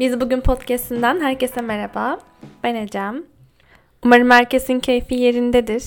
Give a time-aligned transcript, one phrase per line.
[0.00, 2.18] Biz bugün podcast'inden herkese merhaba.
[2.62, 3.22] Ben Ecem.
[4.04, 5.84] Umarım herkesin keyfi yerindedir.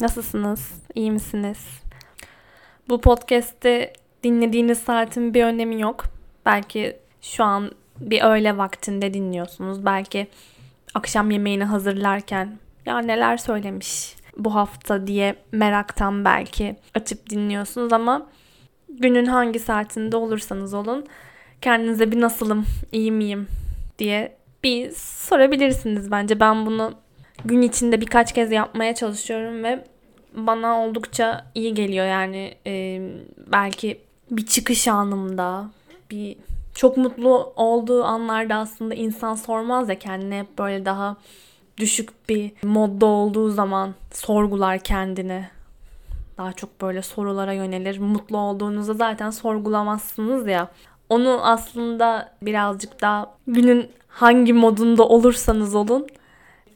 [0.00, 0.82] Nasılsınız?
[0.94, 1.58] İyi misiniz?
[2.88, 6.04] Bu podcast'te dinlediğiniz saatin bir önemi yok.
[6.46, 9.84] Belki şu an bir öğle vaktinde dinliyorsunuz.
[9.84, 10.26] Belki
[10.94, 18.26] akşam yemeğini hazırlarken ya neler söylemiş bu hafta diye meraktan belki açıp dinliyorsunuz ama
[18.88, 21.06] günün hangi saatinde olursanız olun
[21.60, 23.48] kendinize bir nasılım, iyi miyim
[23.98, 26.40] diye bir sorabilirsiniz bence.
[26.40, 26.92] Ben bunu
[27.44, 29.84] gün içinde birkaç kez yapmaya çalışıyorum ve
[30.34, 33.02] bana oldukça iyi geliyor yani e,
[33.52, 34.00] belki
[34.30, 35.70] bir çıkış anımda
[36.10, 36.36] bir
[36.74, 41.16] çok mutlu olduğu anlarda aslında insan sormaz ya kendine hep böyle daha
[41.78, 45.48] düşük bir modda olduğu zaman sorgular kendini.
[46.38, 47.98] Daha çok böyle sorulara yönelir.
[47.98, 50.68] Mutlu olduğunuzda zaten sorgulamazsınız ya.
[51.08, 56.06] Onu aslında birazcık daha günün hangi modunda olursanız olun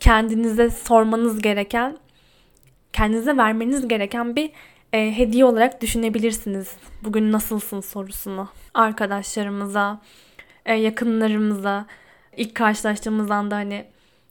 [0.01, 1.97] kendinize sormanız gereken,
[2.93, 4.51] kendinize vermeniz gereken bir
[4.93, 6.77] e, hediye olarak düşünebilirsiniz.
[7.05, 8.49] Bugün nasılsın sorusunu.
[8.75, 10.01] Arkadaşlarımıza,
[10.67, 11.87] e, yakınlarımıza
[12.37, 13.85] ilk karşılaştığımız anda hani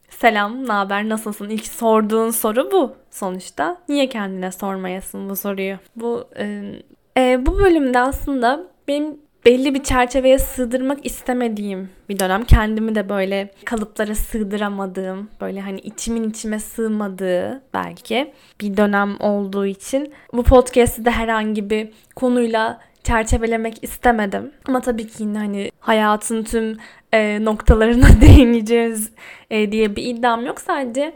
[0.10, 1.50] selam, ne haber, nasılsın?
[1.50, 3.78] İlk sorduğun soru bu sonuçta.
[3.90, 5.78] Niye kendine sormayasın bu soruyu?
[5.96, 6.74] Bu e,
[7.18, 9.18] e, bu bölümde aslında benim
[9.50, 12.44] belli bir çerçeveye sığdırmak istemediğim bir dönem.
[12.44, 20.14] Kendimi de böyle kalıplara sığdıramadığım, böyle hani içimin içime sığmadığı belki bir dönem olduğu için
[20.34, 24.52] bu podcast'i de herhangi bir konuyla çerçevelemek istemedim.
[24.68, 26.78] Ama tabii ki yine hani hayatın tüm
[27.14, 29.12] e, noktalarına değineceğiz
[29.50, 30.62] e, diye bir iddiam yok.
[30.62, 31.14] Sadece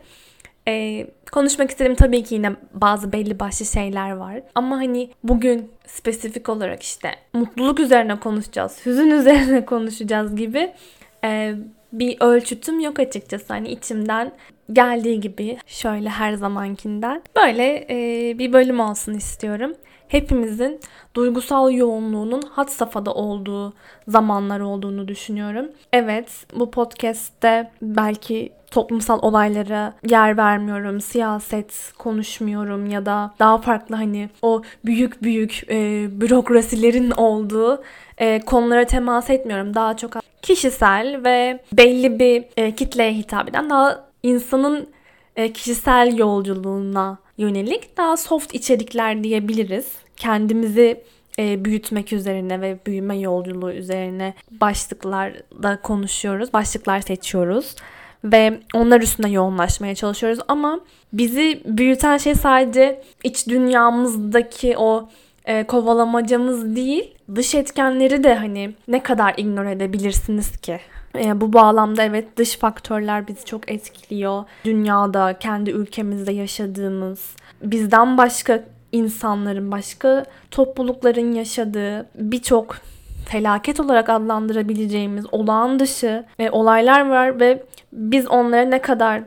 [0.68, 4.42] e, konuşmak istediğim tabii ki yine bazı belli başlı şeyler var.
[4.56, 10.74] Ama hani bugün spesifik olarak işte mutluluk üzerine konuşacağız, hüzün üzerine konuşacağız gibi
[11.24, 11.56] e,
[11.94, 13.46] bir ölçütüm yok açıkçası.
[13.48, 14.32] Hani içimden
[14.72, 19.74] geldiği gibi şöyle her zamankinden böyle e, bir bölüm olsun istiyorum.
[20.08, 20.80] Hepimizin
[21.16, 23.74] duygusal yoğunluğunun hat safhada olduğu
[24.08, 25.66] zamanlar olduğunu düşünüyorum.
[25.94, 34.30] Evet bu podcast'te belki toplumsal olaylara yer vermiyorum, siyaset konuşmuyorum ya da daha farklı hani
[34.42, 37.84] o büyük büyük e, bürokrasilerin olduğu
[38.18, 39.74] e, konulara temas etmiyorum.
[39.74, 44.88] Daha çok kişisel ve belli bir e, kitleye hitap eden daha insanın
[45.36, 49.88] e, kişisel yolculuğuna yönelik daha soft içerikler diyebiliriz.
[50.18, 51.04] Kendimizi
[51.40, 56.54] e, büyütmek üzerine ve büyüme yolculuğu üzerine başlıklarda konuşuyoruz.
[56.54, 57.76] Başlıklar seçiyoruz
[58.24, 60.80] ve onlar üstüne yoğunlaşmaya çalışıyoruz ama
[61.14, 65.10] bizi büyüten şey sadece iç dünyamızdaki o
[65.46, 70.80] e, kovalamacamız değil, dış etkenleri de hani ne kadar ignore edebilirsiniz ki?
[71.16, 74.44] E, bu bağlamda evet dış faktörler bizi çok etkiliyor.
[74.66, 82.78] Dünyada, kendi ülkemizde yaşadığımız, bizden başka insanların, başka toplulukların yaşadığı birçok
[83.26, 87.64] felaket olarak adlandırabileceğimiz olağan dışı e, olaylar var ve
[87.94, 89.22] biz onlara ne kadar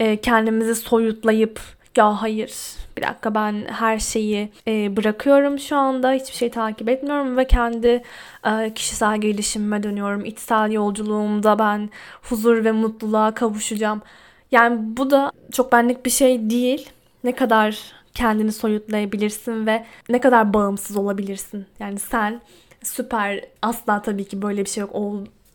[0.00, 1.60] e, kendimizi soyutlayıp
[1.96, 7.36] ya hayır bir dakika ben her şeyi e, bırakıyorum şu anda hiçbir şey takip etmiyorum
[7.36, 8.02] ve kendi
[8.46, 10.24] e, kişisel gelişimime dönüyorum.
[10.24, 11.90] İçsel yolculuğumda ben
[12.22, 14.02] huzur ve mutluluğa kavuşacağım.
[14.50, 16.88] Yani bu da çok benlik bir şey değil.
[17.24, 21.66] Ne kadar kendini soyutlayabilirsin ve ne kadar bağımsız olabilirsin.
[21.78, 22.40] Yani sen
[22.82, 24.94] süper asla tabii ki böyle bir şey yok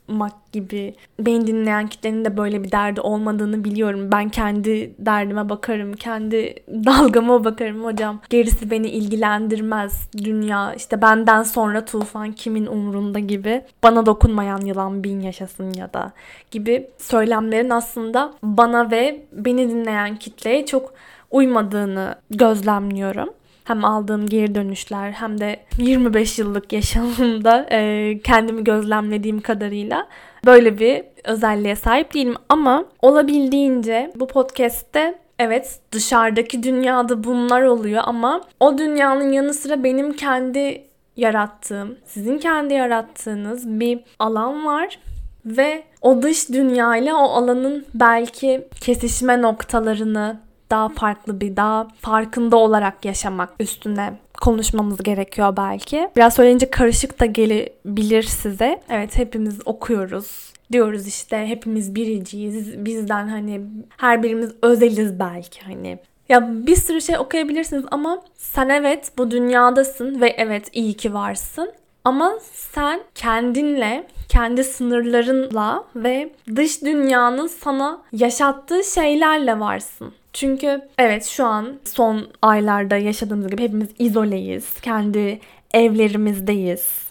[0.09, 0.95] olmak gibi.
[1.19, 4.09] Beni dinleyen kitlenin de böyle bir derdi olmadığını biliyorum.
[4.11, 8.21] Ben kendi derdime bakarım, kendi dalgama bakarım hocam.
[8.29, 10.09] Gerisi beni ilgilendirmez.
[10.17, 13.61] Dünya işte benden sonra tufan kimin umrunda gibi.
[13.83, 16.11] Bana dokunmayan yılan bin yaşasın ya da
[16.51, 20.93] gibi söylemlerin aslında bana ve beni dinleyen kitleye çok
[21.31, 23.29] uymadığını gözlemliyorum
[23.65, 30.07] hem aldığım geri dönüşler hem de 25 yıllık yaşamımda e, kendimi gözlemlediğim kadarıyla
[30.45, 32.35] böyle bir özelliğe sahip değilim.
[32.49, 40.13] Ama olabildiğince bu podcast'te evet dışarıdaki dünyada bunlar oluyor ama o dünyanın yanı sıra benim
[40.13, 40.83] kendi
[41.17, 44.99] yarattığım, sizin kendi yarattığınız bir alan var
[45.45, 53.05] ve o dış dünyayla o alanın belki kesişme noktalarını daha farklı bir, daha farkında olarak
[53.05, 56.09] yaşamak üstüne konuşmamız gerekiyor belki.
[56.15, 58.81] Biraz söyleyince karışık da gelebilir size.
[58.89, 60.53] Evet hepimiz okuyoruz.
[60.71, 62.85] Diyoruz işte hepimiz biriciyiz.
[62.85, 63.61] Bizden hani
[63.97, 65.99] her birimiz özeliz belki hani.
[66.29, 71.71] Ya bir sürü şey okuyabilirsiniz ama sen evet bu dünyadasın ve evet iyi ki varsın.
[72.05, 80.13] Ama sen kendinle, kendi sınırlarınla ve dış dünyanın sana yaşattığı şeylerle varsın.
[80.33, 84.81] Çünkü evet şu an son aylarda yaşadığımız gibi hepimiz izoleyiz.
[84.81, 85.39] Kendi
[85.73, 87.05] evlerimizdeyiz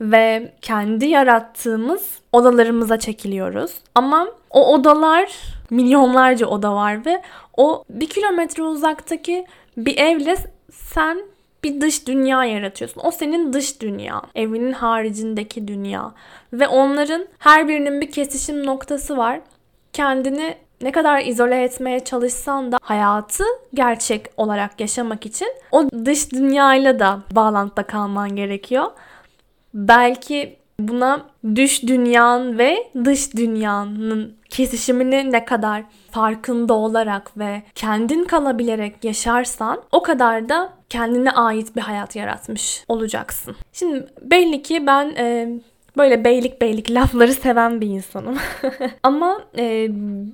[0.00, 3.72] ve kendi yarattığımız odalarımıza çekiliyoruz.
[3.94, 5.32] Ama o odalar
[5.70, 7.22] milyonlarca oda var ve
[7.56, 9.46] o bir kilometre uzaktaki
[9.76, 10.36] bir evle
[10.72, 11.22] sen
[11.64, 13.00] bir dış dünya yaratıyorsun.
[13.04, 16.12] O senin dış dünya, evinin haricindeki dünya
[16.52, 19.40] ve onların her birinin bir kesişim noktası var.
[19.92, 26.98] Kendini ne kadar izole etmeye çalışsan da hayatı gerçek olarak yaşamak için o dış dünyayla
[26.98, 28.90] da bağlantıda kalman gerekiyor.
[29.74, 39.04] Belki buna düş dünyan ve dış dünyanın kesişimini ne kadar farkında olarak ve kendin kalabilerek
[39.04, 43.56] yaşarsan o kadar da kendine ait bir hayat yaratmış olacaksın.
[43.72, 45.48] Şimdi belli ki ben e,
[45.96, 48.36] böyle beylik beylik lafları seven bir insanım.
[49.02, 49.88] Ama e,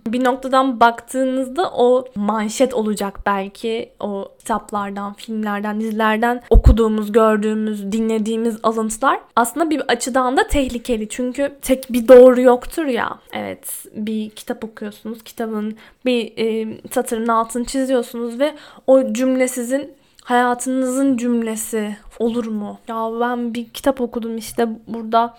[0.07, 9.21] bir noktadan baktığınızda o manşet olacak belki o kitaplardan, filmlerden, dizilerden okuduğumuz, gördüğümüz, dinlediğimiz alıntılar
[9.37, 11.09] aslında bir açıdan da tehlikeli.
[11.09, 13.19] Çünkü tek bir doğru yoktur ya.
[13.33, 15.25] Evet bir kitap okuyorsunuz.
[15.25, 18.55] Kitabın bir e, satırın altını çiziyorsunuz ve
[18.87, 22.79] o cümle sizin hayatınızın cümlesi olur mu?
[22.89, 25.39] Ya ben bir kitap okudum işte burada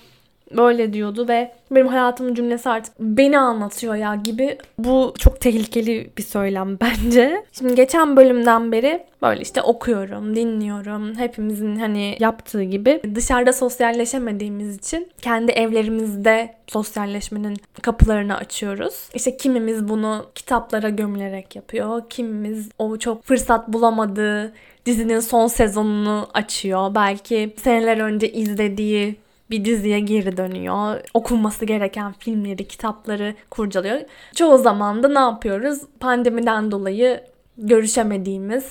[0.51, 4.57] böyle diyordu ve benim hayatımın cümlesi artık beni anlatıyor ya gibi.
[4.77, 7.44] Bu çok tehlikeli bir söylem bence.
[7.51, 11.15] Şimdi geçen bölümden beri böyle işte okuyorum, dinliyorum.
[11.15, 19.09] Hepimizin hani yaptığı gibi dışarıda sosyalleşemediğimiz için kendi evlerimizde sosyalleşmenin kapılarını açıyoruz.
[19.13, 22.01] İşte kimimiz bunu kitaplara gömülerek yapıyor.
[22.09, 24.53] Kimimiz o çok fırsat bulamadığı
[24.85, 26.95] dizinin son sezonunu açıyor.
[26.95, 29.15] Belki seneler önce izlediği
[29.49, 31.01] bir diziye geri dönüyor.
[31.13, 34.01] Okunması gereken filmleri, kitapları kurcalıyor.
[34.35, 35.79] Çoğu zaman da ne yapıyoruz?
[35.99, 37.21] Pandemiden dolayı
[37.57, 38.65] görüşemediğimiz,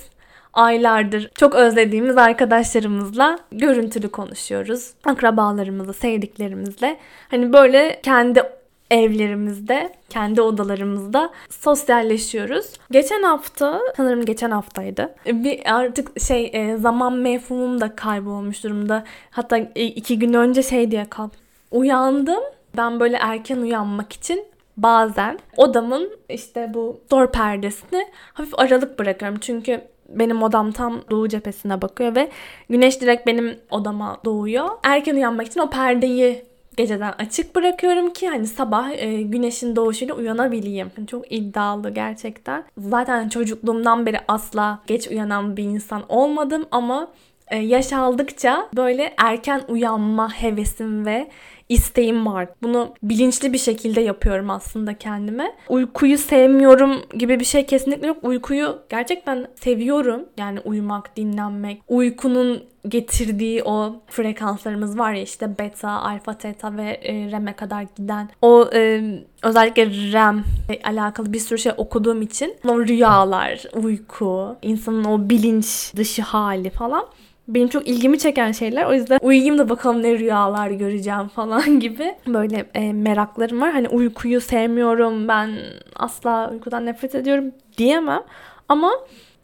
[0.52, 4.90] aylardır çok özlediğimiz arkadaşlarımızla görüntülü konuşuyoruz.
[5.04, 6.98] Akrabalarımızla, sevdiklerimizle.
[7.28, 8.42] Hani böyle kendi
[8.90, 12.66] evlerimizde, kendi odalarımızda sosyalleşiyoruz.
[12.90, 15.14] Geçen hafta, sanırım geçen haftaydı.
[15.26, 19.04] Bir artık şey e, zaman mefhumum da kaybolmuş durumda.
[19.30, 21.28] Hatta iki gün önce şey diye kal.
[21.70, 22.42] Uyandım.
[22.76, 24.44] Ben böyle erken uyanmak için
[24.76, 29.38] bazen odamın işte bu door perdesini hafif aralık bırakıyorum.
[29.40, 32.30] Çünkü benim odam tam doğu cephesine bakıyor ve
[32.70, 34.68] güneş direkt benim odama doğuyor.
[34.82, 36.44] Erken uyanmak için o perdeyi
[36.76, 40.90] geceden açık bırakıyorum ki hani sabah e, güneşin doğuşuyla uyanabileyim.
[40.96, 42.64] Yani çok iddialı gerçekten.
[42.78, 47.08] Zaten çocukluğumdan beri asla geç uyanan bir insan olmadım ama
[47.48, 51.28] e, yaş aldıkça böyle erken uyanma hevesim ve
[51.68, 52.48] isteğim var.
[52.62, 55.52] Bunu bilinçli bir şekilde yapıyorum aslında kendime.
[55.68, 58.18] Uykuyu sevmiyorum gibi bir şey kesinlikle yok.
[58.22, 60.24] Uykuyu gerçekten seviyorum.
[60.36, 67.30] Yani uyumak, dinlenmek, uykunun getirdiği o frekanslarımız var ya işte beta, alfa, teta ve e,
[67.30, 69.02] REM'e kadar giden o e,
[69.42, 75.92] özellikle REM ile alakalı bir sürü şey okuduğum için o rüyalar, uyku, insanın o bilinç
[75.96, 77.06] dışı hali falan
[77.48, 78.84] benim çok ilgimi çeken şeyler.
[78.84, 83.72] O yüzden uyuyayım da bakalım ne rüyalar göreceğim falan gibi böyle e, meraklarım var.
[83.72, 85.50] Hani uykuyu sevmiyorum ben
[85.96, 88.22] asla uykudan nefret ediyorum diyemem.
[88.68, 88.90] Ama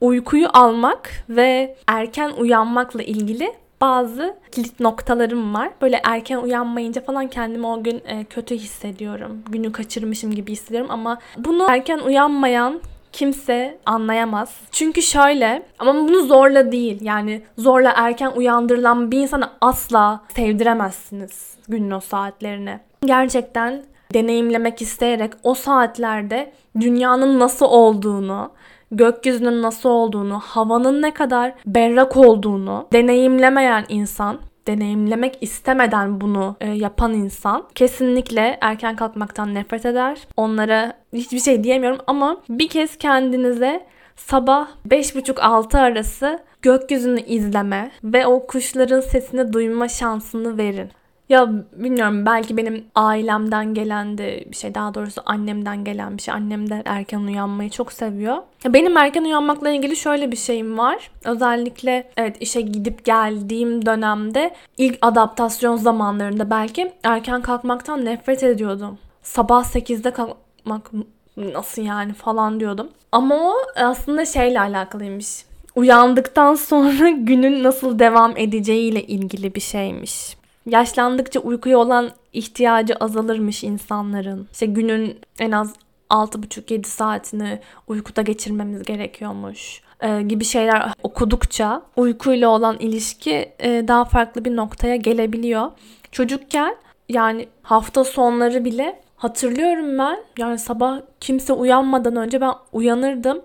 [0.01, 5.71] uykuyu almak ve erken uyanmakla ilgili bazı kilit noktalarım var.
[5.83, 9.43] Böyle erken uyanmayınca falan kendimi o gün e, kötü hissediyorum.
[9.49, 12.81] Günü kaçırmışım gibi hissediyorum ama bunu erken uyanmayan
[13.13, 14.55] kimse anlayamaz.
[14.73, 16.99] Çünkü şöyle ama bunu zorla değil.
[17.01, 22.81] Yani zorla erken uyandırılan bir insanı asla sevdiremezsiniz günün o saatlerini.
[23.05, 23.83] Gerçekten
[24.15, 28.51] deneyimlemek isteyerek o saatlerde dünyanın nasıl olduğunu,
[28.93, 37.13] gökyüzünün nasıl olduğunu, havanın ne kadar berrak olduğunu deneyimlemeyen insan deneyimlemek istemeden bunu e, yapan
[37.13, 40.19] insan kesinlikle erken kalkmaktan nefret eder.
[40.37, 48.47] Onlara hiçbir şey diyemiyorum ama bir kez kendinize sabah 5.30-6 arası gökyüzünü izleme ve o
[48.47, 50.91] kuşların sesini duyma şansını verin.
[51.33, 56.35] Ya bilmiyorum belki benim ailemden gelen de bir şey daha doğrusu annemden gelen bir şey.
[56.35, 58.37] Annem de erken uyanmayı çok seviyor.
[58.67, 61.11] Benim erken uyanmakla ilgili şöyle bir şeyim var.
[61.25, 68.99] Özellikle evet işe gidip geldiğim dönemde ilk adaptasyon zamanlarında belki erken kalkmaktan nefret ediyordum.
[69.23, 70.91] Sabah 8'de kalkmak
[71.37, 72.89] nasıl yani falan diyordum.
[73.13, 75.45] Ama o aslında şeyle alakalıymış.
[75.75, 80.42] Uyandıktan sonra günün nasıl devam edeceğiyle ilgili bir şeymiş.
[80.67, 84.49] Yaşlandıkça uykuya olan ihtiyacı azalırmış insanların.
[84.53, 85.75] İşte günün en az
[86.11, 94.45] 6,5-7 saatini uykuda geçirmemiz gerekiyormuş e, gibi şeyler okudukça uykuyla olan ilişki e, daha farklı
[94.45, 95.71] bir noktaya gelebiliyor.
[96.13, 96.77] Çocukken
[97.09, 100.19] yani hafta sonları bile hatırlıyorum ben.
[100.39, 103.43] Yani sabah kimse uyanmadan önce ben uyanırdım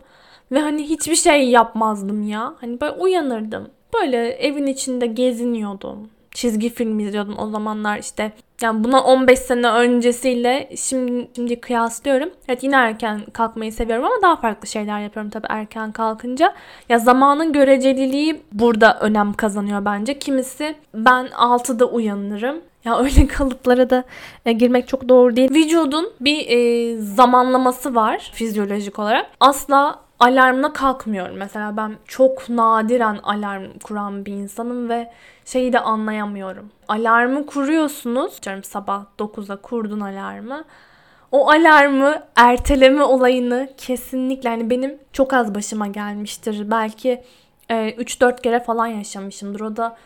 [0.51, 2.53] ve hani hiçbir şey yapmazdım ya.
[2.61, 3.69] Hani böyle uyanırdım.
[3.93, 8.31] Böyle evin içinde geziniyordum çizgi film izliyordum o zamanlar işte.
[8.61, 12.29] Yani buna 15 sene öncesiyle şimdi, şimdi kıyaslıyorum.
[12.47, 16.53] Evet yine erken kalkmayı seviyorum ama daha farklı şeyler yapıyorum tabii erken kalkınca.
[16.89, 20.19] Ya zamanın göreceliliği burada önem kazanıyor bence.
[20.19, 22.61] Kimisi ben 6'da uyanırım.
[22.85, 24.03] Ya öyle kalıplara da
[24.45, 25.51] e, girmek çok doğru değil.
[25.51, 29.25] Vücudun bir e, zamanlaması var fizyolojik olarak.
[29.39, 31.37] Asla alarmla kalkmıyorum.
[31.37, 35.11] Mesela ben çok nadiren alarm kuran bir insanım ve
[35.45, 36.71] şeyi de anlayamıyorum.
[36.87, 38.43] Alarmı kuruyorsunuz.
[38.43, 40.63] Diyorum sabah 9'a kurdun alarmı.
[41.31, 46.71] O alarmı erteleme olayını kesinlikle hani benim çok az başıma gelmiştir.
[46.71, 47.23] Belki
[47.69, 49.59] e, 3-4 kere falan yaşamışımdır.
[49.59, 49.97] O da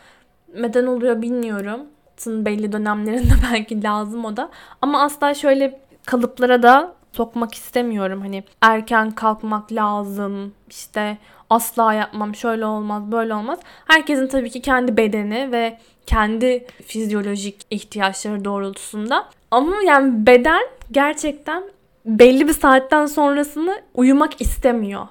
[0.54, 1.80] neden oluyor bilmiyorum.
[2.26, 4.50] Belli dönemlerinde belki lazım o da.
[4.82, 8.20] Ama asla şöyle kalıplara da sokmak istemiyorum.
[8.20, 10.52] Hani erken kalkmak lazım.
[10.70, 11.18] İşte
[11.50, 12.34] asla yapmam.
[12.34, 13.58] Şöyle olmaz, böyle olmaz.
[13.86, 19.28] Herkesin tabii ki kendi bedeni ve kendi fizyolojik ihtiyaçları doğrultusunda.
[19.50, 21.62] Ama yani beden gerçekten
[22.06, 25.06] belli bir saatten sonrasını uyumak istemiyor.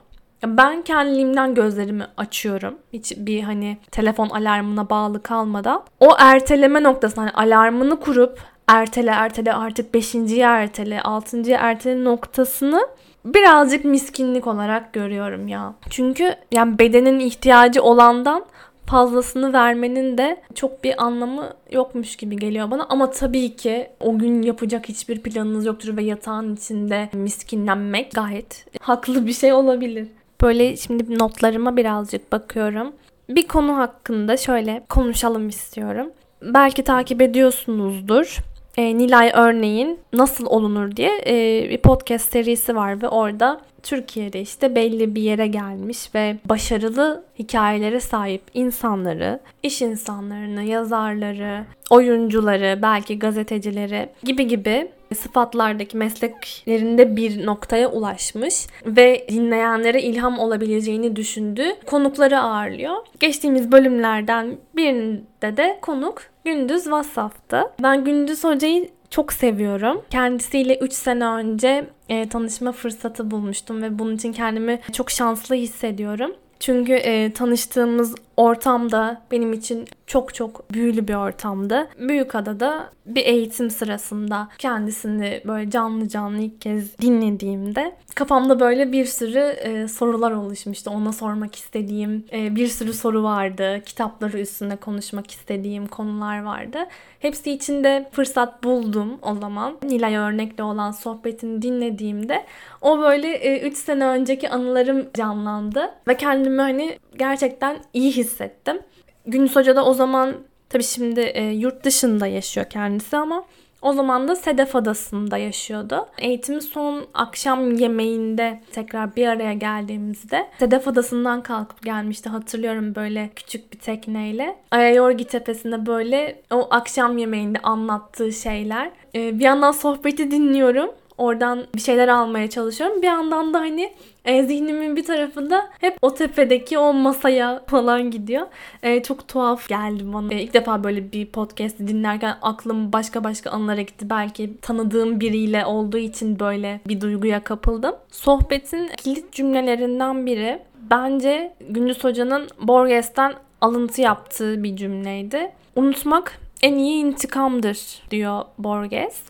[0.46, 2.78] Ben kendiliğimden gözlerimi açıyorum.
[2.94, 5.84] Hiç bir hani telefon alarmına bağlı kalmadan.
[6.00, 8.40] O erteleme noktası hani alarmını kurup
[8.72, 12.88] ertele ertele artık beşinciye ertele, altıncıya ertele noktasını
[13.26, 15.74] birazcık miskinlik olarak görüyorum ya.
[15.90, 18.46] Çünkü yani bedenin ihtiyacı olandan
[18.86, 22.86] fazlasını vermenin de çok bir anlamı yokmuş gibi geliyor bana.
[22.90, 29.28] Ama tabii ki o gün yapacak hiçbir planınız yoktur ve yatağın içinde miskinlenmek gayet haklı
[29.28, 30.08] bir şey olabilir.
[30.42, 32.94] Böyle şimdi notlarıma birazcık bakıyorum.
[33.30, 36.12] Bir konu hakkında şöyle konuşalım istiyorum.
[36.42, 38.38] Belki takip ediyorsunuzdur
[38.78, 44.76] e, Nilay örneğin nasıl olunur diye e, bir podcast serisi var ve orada Türkiye'de işte
[44.76, 54.10] belli bir yere gelmiş ve başarılı hikayelere sahip insanları, iş insanlarını, yazarları, oyuncuları, belki gazetecileri
[54.24, 62.96] gibi gibi sıfatlardaki mesleklerinde bir noktaya ulaşmış ve dinleyenlere ilham olabileceğini düşündüğü konukları ağırlıyor.
[63.20, 67.62] Geçtiğimiz bölümlerden birinde de konuk Gündüz Vassaf'tı.
[67.84, 70.02] Ben Gündüz Hoca'yı çok seviyorum.
[70.10, 76.36] Kendisiyle 3 sene önce e, tanışma fırsatı bulmuştum ve bunun için kendimi çok şanslı hissediyorum.
[76.60, 81.88] Çünkü e, tanıştığımız ortamda benim için çok çok büyülü bir ortamdı.
[82.00, 89.40] Büyükada'da bir eğitim sırasında kendisini böyle canlı canlı ilk kez dinlediğimde kafamda böyle bir sürü
[89.40, 90.92] e, sorular oluşmuştu.
[90.92, 93.82] Ona sormak istediğim e, bir sürü soru vardı.
[93.86, 96.80] Kitapları üstünde konuşmak istediğim konular vardı.
[97.20, 99.78] Hepsi içinde fırsat buldum o zaman.
[99.84, 102.46] Nilay örnekle olan sohbetini dinlediğimde
[102.82, 108.80] o böyle 3 e, sene önceki anılarım canlandı ve kendimi hani gerçekten iyi hissettim.
[109.26, 110.36] Gündüz Hoca da o zaman
[110.70, 113.46] tabii şimdi e, yurt dışında yaşıyor kendisi ama
[113.82, 116.08] o zaman da Sedef Adası'nda yaşıyordu.
[116.18, 122.30] Eğitimin son akşam yemeğinde tekrar bir araya geldiğimizde Sedef Adası'ndan kalkıp gelmişti.
[122.30, 124.56] Hatırlıyorum böyle küçük bir tekneyle.
[124.72, 128.92] Ayayorgi Tepesi'nde böyle o akşam yemeğinde anlattığı şeyler.
[129.16, 130.92] Ee, bir yandan sohbeti dinliyorum.
[131.18, 133.02] Oradan bir şeyler almaya çalışıyorum.
[133.02, 133.94] Bir yandan da hani
[134.26, 138.48] e, zihnimin bir tarafında hep o tepedeki o masaya falan gidiyor.
[138.84, 140.34] E, çok tuhaf geldi bana.
[140.34, 144.10] E, ilk defa böyle bir podcast dinlerken aklım başka başka anılara gitti.
[144.10, 147.96] Belki tanıdığım biriyle olduğu için böyle bir duyguya kapıldım.
[148.12, 150.60] Sohbetin kilit cümlelerinden biri
[150.92, 155.52] bence Gündüz Hoca'nın Borges'ten alıntı yaptığı bir cümleydi.
[155.76, 159.22] Unutmak en iyi intikamdır diyor Borges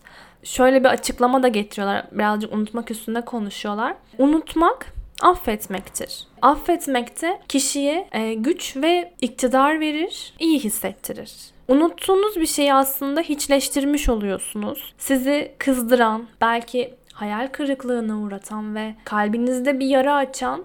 [0.44, 2.06] şöyle bir açıklama da getiriyorlar.
[2.12, 3.94] Birazcık unutmak üstünde konuşuyorlar.
[4.18, 6.26] Unutmak affetmektir.
[6.42, 11.32] Affetmekte kişiye e, güç ve iktidar verir, iyi hissettirir.
[11.68, 14.94] Unuttuğunuz bir şeyi aslında hiçleştirmiş oluyorsunuz.
[14.98, 20.64] Sizi kızdıran, belki hayal kırıklığına uğratan ve kalbinizde bir yara açan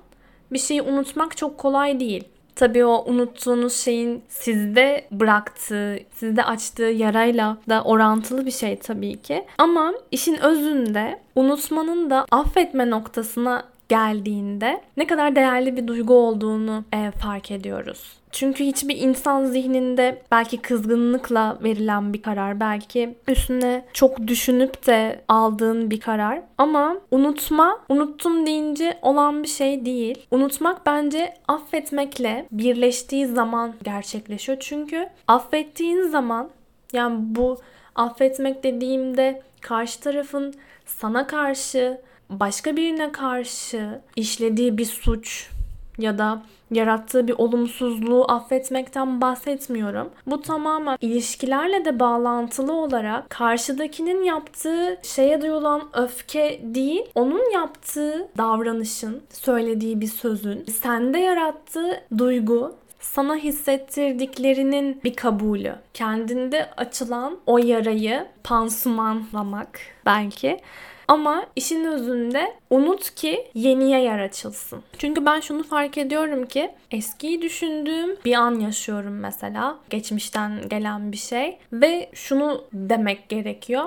[0.51, 2.23] bir şeyi unutmak çok kolay değil.
[2.57, 9.45] Tabii o unuttuğunuz şeyin sizde bıraktığı, sizde açtığı yarayla da orantılı bir şey tabii ki.
[9.57, 17.11] Ama işin özünde unutmanın da affetme noktasına geldiğinde ne kadar değerli bir duygu olduğunu e,
[17.11, 18.17] fark ediyoruz.
[18.31, 25.91] Çünkü hiçbir insan zihninde belki kızgınlıkla verilen bir karar, belki üstüne çok düşünüp de aldığın
[25.91, 26.41] bir karar.
[26.57, 30.25] Ama unutma, unuttum deyince olan bir şey değil.
[30.31, 34.57] Unutmak bence affetmekle birleştiği zaman gerçekleşiyor.
[34.61, 36.49] Çünkü affettiğin zaman
[36.93, 37.57] yani bu
[37.95, 40.53] affetmek dediğimde karşı tarafın
[40.85, 45.49] sana karşı, başka birine karşı işlediği bir suç
[45.97, 46.41] ya da
[46.71, 50.09] yarattığı bir olumsuzluğu affetmekten bahsetmiyorum.
[50.25, 59.21] Bu tamamen ilişkilerle de bağlantılı olarak karşıdakinin yaptığı şeye duyulan öfke değil, onun yaptığı davranışın,
[59.29, 65.75] söylediği bir sözün sende yarattığı duygu sana hissettirdiklerinin bir kabulü.
[65.93, 70.59] Kendinde açılan o yarayı pansumanlamak belki.
[71.07, 74.83] Ama işin özünde unut ki yeniye yer açılsın.
[74.97, 79.77] Çünkü ben şunu fark ediyorum ki eskiyi düşündüğüm bir an yaşıyorum mesela.
[79.89, 81.57] Geçmişten gelen bir şey.
[81.73, 83.85] Ve şunu demek gerekiyor.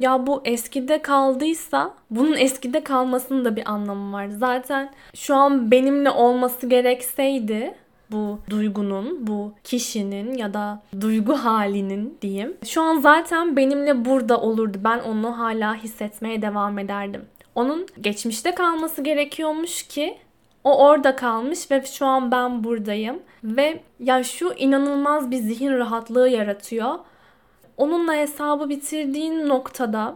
[0.00, 4.28] Ya bu eskide kaldıysa bunun eskide kalmasının da bir anlamı var.
[4.28, 7.74] Zaten şu an benimle olması gerekseydi
[8.12, 12.56] bu duygunun, bu kişinin ya da duygu halinin diyeyim.
[12.64, 14.78] Şu an zaten benimle burada olurdu.
[14.84, 17.24] Ben onu hala hissetmeye devam ederdim.
[17.54, 20.18] Onun geçmişte kalması gerekiyormuş ki
[20.64, 23.18] o orada kalmış ve şu an ben buradayım.
[23.44, 26.94] Ve ya şu inanılmaz bir zihin rahatlığı yaratıyor.
[27.76, 30.14] Onunla hesabı bitirdiğin noktada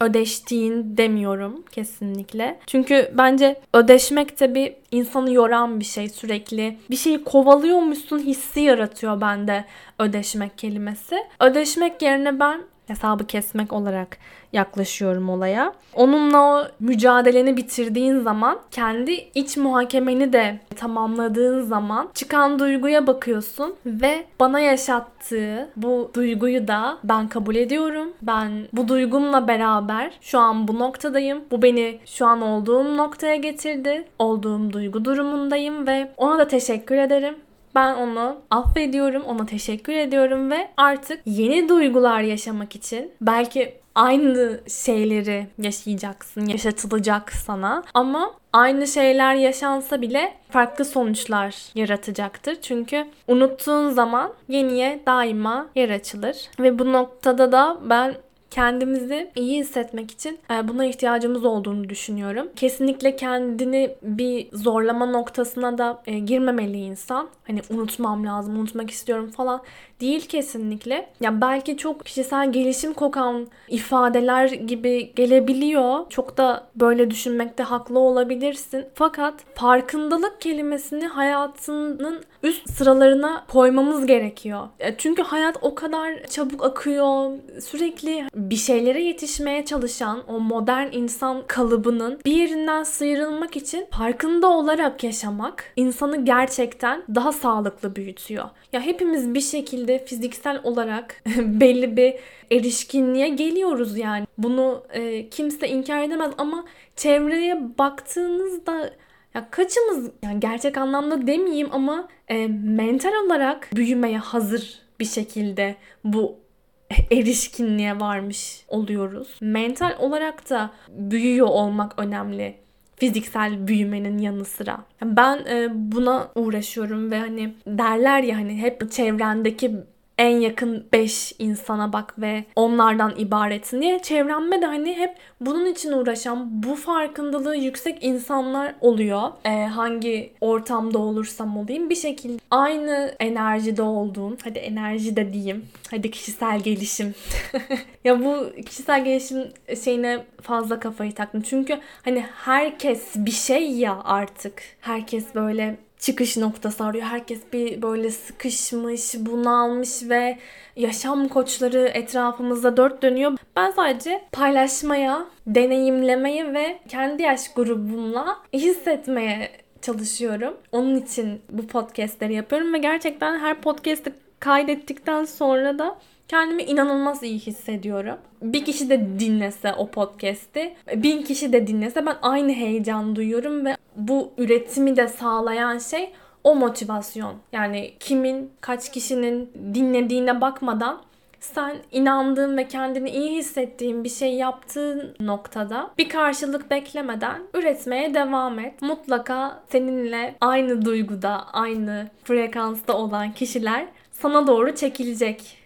[0.00, 2.58] ödeştiğin demiyorum kesinlikle.
[2.66, 6.76] Çünkü bence ödeşmek de bir insanı yoran bir şey sürekli.
[6.90, 9.64] Bir şeyi kovalıyormuşsun hissi yaratıyor bende
[9.98, 11.16] ödeşmek kelimesi.
[11.40, 14.18] Ödeşmek yerine ben hesabı kesmek olarak
[14.52, 15.74] yaklaşıyorum olaya.
[15.94, 24.24] Onunla o mücadeleni bitirdiğin zaman kendi iç muhakemeni de tamamladığın zaman çıkan duyguya bakıyorsun ve
[24.40, 28.12] bana yaşattığı bu duyguyu da ben kabul ediyorum.
[28.22, 31.44] Ben bu duygumla beraber şu an bu noktadayım.
[31.50, 34.04] Bu beni şu an olduğum noktaya getirdi.
[34.18, 37.36] Olduğum duygu durumundayım ve ona da teşekkür ederim.
[37.74, 45.46] Ben onu affediyorum, ona teşekkür ediyorum ve artık yeni duygular yaşamak için belki aynı şeyleri
[45.58, 52.56] yaşayacaksın, yaşatılacak sana ama aynı şeyler yaşansa bile farklı sonuçlar yaratacaktır.
[52.62, 58.14] Çünkü unuttuğun zaman yeniye daima yer açılır ve bu noktada da ben
[58.50, 62.48] kendimizi iyi hissetmek için e, buna ihtiyacımız olduğunu düşünüyorum.
[62.56, 67.28] Kesinlikle kendini bir zorlama noktasına da e, girmemeli insan.
[67.46, 69.62] Hani unutmam lazım, unutmak istiyorum falan
[70.00, 71.08] değil kesinlikle.
[71.20, 76.10] Ya belki çok kişisel gelişim kokan ifadeler gibi gelebiliyor.
[76.10, 78.84] Çok da böyle düşünmekte haklı olabilirsin.
[78.94, 84.68] Fakat farkındalık kelimesini hayatının üst sıralarına koymamız gerekiyor.
[84.98, 87.30] Çünkü hayat o kadar çabuk akıyor.
[87.60, 95.04] Sürekli bir şeylere yetişmeye çalışan o modern insan kalıbının bir yerinden sıyrılmak için farkında olarak
[95.04, 98.44] yaşamak insanı gerçekten daha sağlıklı büyütüyor.
[98.72, 102.14] Ya hepimiz bir şekilde fiziksel olarak belli bir
[102.52, 104.26] erişkinliğe geliyoruz yani.
[104.38, 106.64] Bunu e, kimse inkar edemez ama
[106.96, 108.90] çevreye baktığınızda
[109.34, 116.36] ya kaçımız yani gerçek anlamda demeyeyim ama e, mental olarak büyümeye hazır bir şekilde bu
[117.12, 119.38] erişkinliğe varmış oluyoruz.
[119.40, 122.56] Mental olarak da büyüyor olmak önemli
[123.00, 124.78] fiziksel büyümenin yanı sıra.
[125.02, 129.72] Ben e, buna uğraşıyorum ve hani derler ya hani hep çevrendeki
[130.20, 133.98] en yakın 5 insana bak ve onlardan ibaretsin diye.
[134.02, 139.22] Çevremde de hani hep bunun için uğraşan bu farkındalığı yüksek insanlar oluyor.
[139.44, 146.10] Ee, hangi ortamda olursam olayım bir şekilde aynı enerjide olduğum hadi enerji de diyeyim hadi
[146.10, 147.14] kişisel gelişim.
[148.04, 149.52] Ya bu kişisel gelişim
[149.84, 151.42] şeyine fazla kafayı taktım.
[151.42, 154.62] Çünkü hani herkes bir şey ya artık.
[154.80, 157.06] Herkes böyle çıkış noktası arıyor.
[157.06, 160.38] Herkes bir böyle sıkışmış, bunalmış ve
[160.76, 163.32] yaşam koçları etrafımızda dört dönüyor.
[163.56, 169.50] Ben sadece paylaşmaya, deneyimlemeye ve kendi yaş grubumla hissetmeye
[169.82, 170.56] çalışıyorum.
[170.72, 175.98] Onun için bu podcastleri yapıyorum ve gerçekten her podcast'i kaydettikten sonra da
[176.30, 178.16] Kendimi inanılmaz iyi hissediyorum.
[178.42, 183.76] Bir kişi de dinlese o podcast'i, bin kişi de dinlese ben aynı heyecan duyuyorum ve
[183.96, 186.12] bu üretimi de sağlayan şey
[186.44, 187.34] o motivasyon.
[187.52, 191.02] Yani kimin, kaç kişinin dinlediğine bakmadan
[191.40, 198.58] sen inandığın ve kendini iyi hissettiğin bir şey yaptığın noktada bir karşılık beklemeden üretmeye devam
[198.58, 198.82] et.
[198.82, 205.59] Mutlaka seninle aynı duyguda, aynı frekansta olan kişiler sana doğru çekilecek.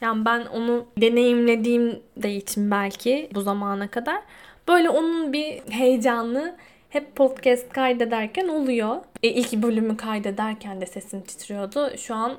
[0.00, 4.20] Yani ben onu deneyimlediğim de için belki bu zamana kadar
[4.68, 6.56] böyle onun bir heyecanı
[6.88, 8.96] hep podcast kaydederken oluyor.
[9.22, 11.90] E, ilk bölümü kaydederken de sesim titriyordu.
[11.96, 12.32] Şu an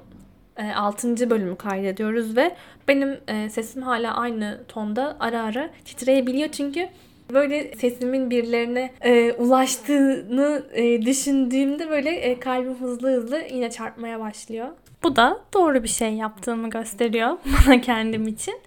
[0.57, 1.29] e, 6.
[1.29, 2.55] bölümü kaydediyoruz ve
[2.87, 6.89] benim e, sesim hala aynı tonda ara ara titreyebiliyor çünkü
[7.33, 14.67] böyle sesimin birilerine e, ulaştığını e, düşündüğümde böyle e, kalbim hızlı hızlı yine çarpmaya başlıyor.
[15.03, 18.59] Bu da doğru bir şey yaptığımı gösteriyor bana kendim için.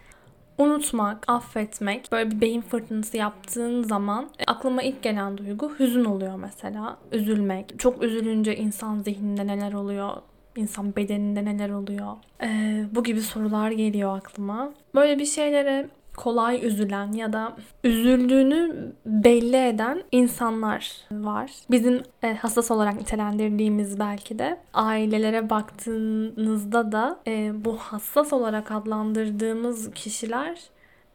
[0.58, 6.36] Unutmak, affetmek, böyle bir beyin fırtınası yaptığın zaman e, aklıma ilk gelen duygu hüzün oluyor
[6.36, 6.96] mesela.
[7.12, 7.78] Üzülmek.
[7.78, 10.16] Çok üzülünce insan zihninde neler oluyor?
[10.56, 12.16] insan bedeninde neler oluyor?
[12.42, 14.72] Ee, bu gibi sorular geliyor aklıma.
[14.94, 21.50] Böyle bir şeylere kolay üzülen ya da üzüldüğünü belli eden insanlar var.
[21.70, 29.90] Bizim e, hassas olarak nitelendirdiğimiz belki de ailelere baktığınızda da e, bu hassas olarak adlandırdığımız
[29.94, 30.60] kişiler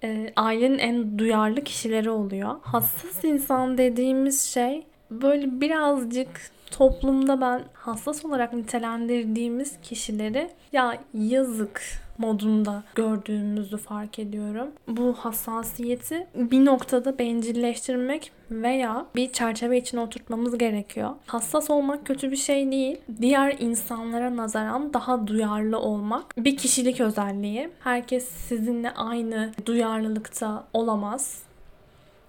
[0.03, 2.55] e, ailenin en duyarlı kişileri oluyor.
[2.61, 12.83] Hassas insan dediğimiz şey böyle birazcık toplumda ben hassas olarak nitelendirdiğimiz kişileri ya yazık modunda
[12.95, 14.67] gördüğümüzü fark ediyorum.
[14.87, 21.09] Bu hassasiyeti bir noktada bencilleştirmek veya bir çerçeve içine oturtmamız gerekiyor.
[21.25, 22.97] Hassas olmak kötü bir şey değil.
[23.21, 27.69] Diğer insanlara nazaran daha duyarlı olmak bir kişilik özelliği.
[27.79, 31.46] Herkes sizinle aynı duyarlılıkta olamaz.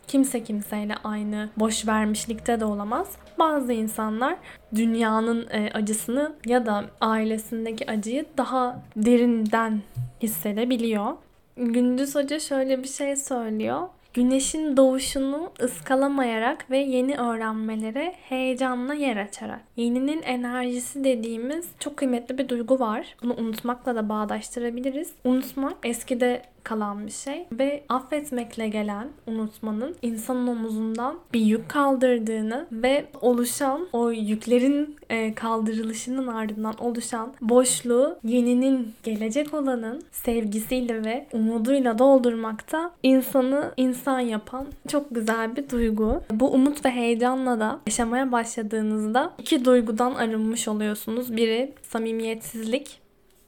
[0.08, 3.08] Kimse kimseyle aynı boş vermişlikte de olamaz.
[3.38, 4.36] Bazı insanlar
[4.74, 9.80] dünyanın e, acısını ya da ailesindeki acıyı daha derinden
[10.22, 11.12] hissedebiliyor.
[11.56, 13.88] Gündüz Hoca şöyle bir şey söylüyor.
[14.14, 19.60] Güneşin doğuşunu ıskalamayarak ve yeni öğrenmelere heyecanla yer açarak.
[19.76, 23.16] Yeninin enerjisi dediğimiz çok kıymetli bir duygu var.
[23.22, 25.12] Bunu unutmakla da bağdaştırabiliriz.
[25.24, 33.06] Unutmak eskide kalan bir şey ve affetmekle gelen unutmanın insanın omuzundan bir yük kaldırdığını ve
[33.20, 42.90] oluşan o yüklerin e, kaldırılışının ardından oluşan boşluğu yeninin gelecek olanın sevgisiyle ve umuduyla doldurmakta
[43.02, 46.22] insanı insan yapan çok güzel bir duygu.
[46.30, 51.36] Bu umut ve heyecanla da yaşamaya başladığınızda iki duygudan arınmış oluyorsunuz.
[51.36, 53.00] Biri samimiyetsizlik,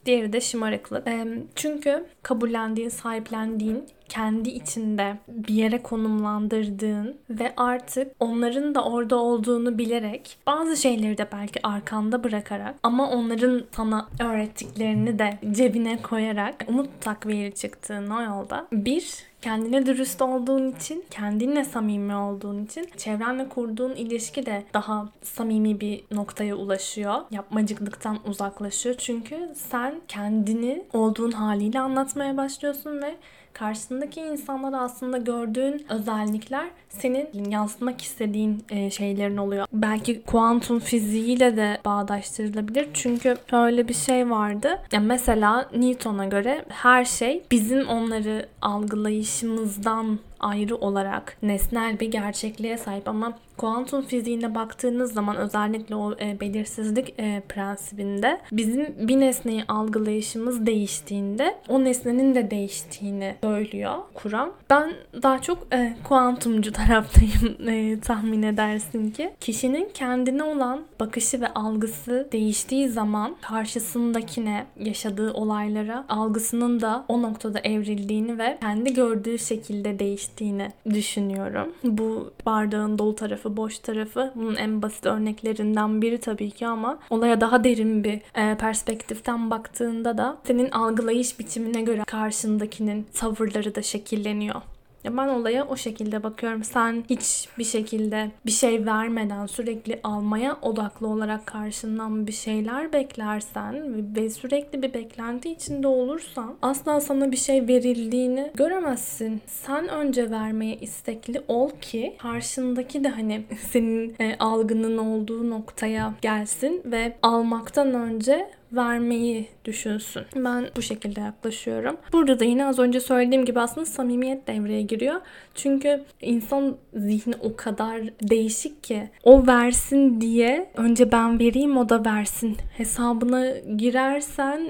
[0.05, 1.07] Diğeri de şımarıklık.
[1.55, 10.37] Çünkü kabullendiğin, sahiplendiğin kendi içinde bir yere konumlandırdığın ve artık onların da orada olduğunu bilerek
[10.47, 17.55] bazı şeyleri de belki arkanda bırakarak ama onların sana öğrettiklerini de cebine koyarak umut takviyeli
[17.55, 24.45] çıktığın o yolda bir kendine dürüst olduğun için, kendinle samimi olduğun için çevrenle kurduğun ilişki
[24.45, 27.15] de daha samimi bir noktaya ulaşıyor.
[27.31, 28.95] Yapmacıklıktan uzaklaşıyor.
[28.95, 33.15] Çünkü sen kendini olduğun haliyle anlatmaya başlıyorsun ve
[33.53, 39.67] karşısındaki insanlara aslında gördüğün özellikler senin yansıtmak istediğin e, şeylerin oluyor.
[39.73, 42.87] Belki kuantum fiziğiyle de bağdaştırılabilir.
[42.93, 44.81] Çünkü öyle bir şey vardı.
[44.91, 53.07] Ya mesela Newton'a göre her şey bizim onları algılayışımızdan ayrı olarak nesnel bir gerçekliğe sahip
[53.07, 60.65] ama kuantum fiziğine baktığınız zaman özellikle o e, belirsizlik e, prensibinde bizim bir nesneyi algılayışımız
[60.65, 64.51] değiştiğinde o nesnenin de değiştiğini söylüyor Kur'an.
[64.69, 64.93] Ben
[65.23, 69.33] daha çok e, kuantumcu taraftayım e, tahmin edersin ki.
[69.39, 77.59] Kişinin kendine olan bakışı ve algısı değiştiği zaman karşısındakine yaşadığı olaylara algısının da o noktada
[77.59, 81.73] evrildiğini ve kendi gördüğü şekilde değiştiğini düşünüyorum.
[81.83, 87.41] Bu bardağın dolu tarafı, boş tarafı bunun en basit örneklerinden biri tabii ki ama olaya
[87.41, 94.61] daha derin bir e, perspektiften baktığında da senin algılayış biçimine göre karşındakinin tavırları da şekilleniyor.
[95.05, 96.63] Ben olaya o şekilde bakıyorum.
[96.63, 104.29] Sen hiçbir şekilde bir şey vermeden sürekli almaya odaklı olarak karşından bir şeyler beklersen ve
[104.29, 109.41] sürekli bir beklenti içinde olursan asla sana bir şey verildiğini göremezsin.
[109.47, 116.81] Sen önce vermeye istekli ol ki karşındaki de hani senin e, algının olduğu noktaya gelsin
[116.85, 120.23] ve almaktan önce vermeyi düşünsün.
[120.35, 121.97] Ben bu şekilde yaklaşıyorum.
[122.13, 125.21] Burada da yine az önce söylediğim gibi aslında samimiyet devreye giriyor.
[125.55, 132.05] Çünkü insan zihni o kadar değişik ki o versin diye önce ben vereyim o da
[132.05, 134.67] versin hesabına girersen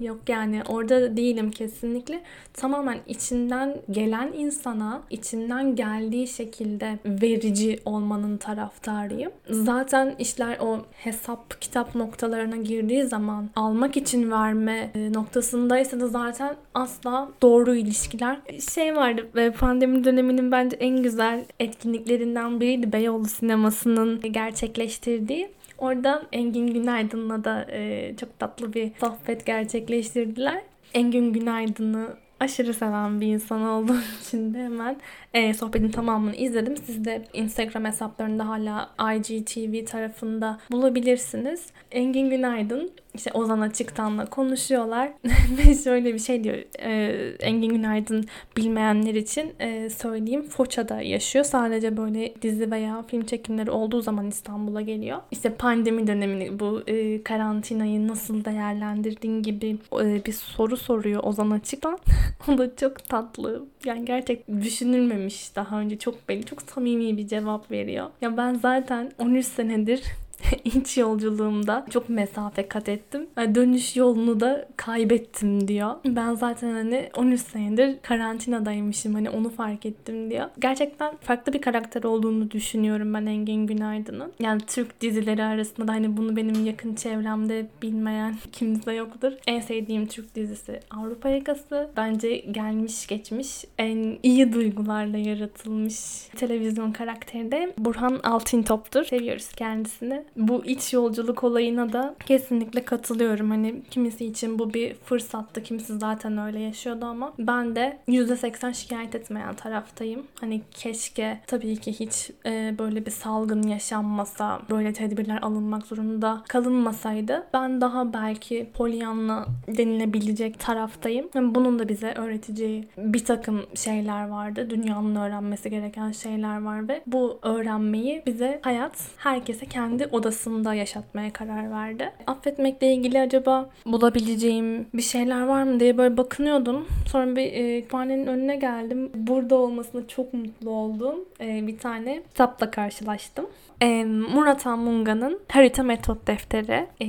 [0.00, 2.20] yok yani orada değilim kesinlikle.
[2.54, 9.32] Tamamen içinden gelen insana içinden geldiği şekilde verici olmanın taraftarıyım.
[9.50, 16.56] Zaten işler o hesap kitap noktalarına girdiği zaman almak için verme e, noktasındaysa da zaten
[16.74, 18.38] asla doğru ilişkiler.
[18.74, 25.50] Şey vardı ve pandemi döneminin bence en güzel etkinliklerinden biriydi Beyoğlu sinemasının gerçekleştirdiği.
[25.78, 30.62] Orada Engin Günaydın'la da e, çok tatlı bir sohbet gerçekleştirdiler.
[30.94, 34.96] Engin Günaydın'ı aşırı seven bir insan olduğum için de hemen
[35.34, 36.76] e, sohbetin tamamını izledim.
[36.76, 41.66] Siz de Instagram hesaplarında hala IGTV tarafında bulabilirsiniz.
[41.90, 45.12] Engin Günaydın işte Ozan Açıktan'la konuşuyorlar.
[45.58, 48.24] Ve şöyle bir şey diyor e, Engin Günaydın
[48.56, 50.42] bilmeyenler için e, söyleyeyim.
[50.42, 51.44] Foça'da yaşıyor.
[51.44, 55.18] Sadece böyle dizi veya film çekimleri olduğu zaman İstanbul'a geliyor.
[55.30, 61.98] İşte pandemi dönemini bu e, karantinayı nasıl değerlendirdin gibi e, bir soru soruyor Ozan Açıktan.
[62.48, 63.64] O da çok tatlı.
[63.84, 65.98] Yani gerçek düşünülmemiş daha önce.
[65.98, 68.06] Çok belli çok samimi bir cevap veriyor.
[68.20, 70.02] Ya ben zaten 13 senedir
[70.64, 73.26] iç yolculuğumda çok mesafe kat ettim.
[73.36, 75.94] Dönüş yolunu da kaybettim diyor.
[76.04, 80.46] Ben zaten hani 13 senedir karantinadaymışım hani onu fark ettim diyor.
[80.58, 84.32] Gerçekten farklı bir karakter olduğunu düşünüyorum ben Engin Günaydın'ın.
[84.40, 89.32] Yani Türk dizileri arasında da hani bunu benim yakın çevremde bilmeyen kimse yoktur.
[89.46, 91.90] En sevdiğim Türk dizisi Avrupa Yakası.
[91.96, 99.04] Bence gelmiş geçmiş en iyi duygularla yaratılmış televizyon karakteri de Burhan Altıntop'tur.
[99.04, 103.50] Seviyoruz kendisini bu iç yolculuk olayına da kesinlikle katılıyorum.
[103.50, 105.62] Hani kimisi için bu bir fırsattı.
[105.62, 110.26] Kimisi zaten öyle yaşıyordu ama ben de %80 şikayet etmeyen taraftayım.
[110.40, 117.46] Hani keşke tabii ki hiç e, böyle bir salgın yaşanmasa, böyle tedbirler alınmak zorunda kalınmasaydı
[117.54, 121.28] ben daha belki polyanla denilebilecek taraftayım.
[121.34, 124.70] Yani bunun da bize öğreteceği bir takım şeyler vardı.
[124.70, 130.27] Dünyanın öğrenmesi gereken şeyler var ve bu öğrenmeyi bize hayat herkese kendi odasında
[130.74, 132.12] yaşatmaya karar verdi.
[132.26, 136.86] Affetmekle ilgili acaba bulabileceğim bir şeyler var mı diye böyle bakınıyordum.
[137.06, 139.10] Sonra bir e, kütüphanenin önüne geldim.
[139.14, 141.16] Burada olmasına çok mutlu oldum.
[141.40, 143.46] E, bir tane kitapla karşılaştım.
[143.80, 146.86] E, Murat Anmunga'nın Harita Metot Defteri.
[147.00, 147.06] E,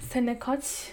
[0.00, 0.92] sene kaç?